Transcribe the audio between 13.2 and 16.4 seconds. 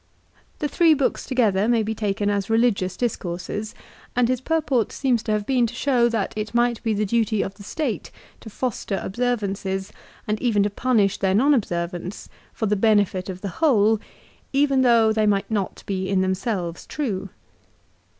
of the whole, even though they might not be in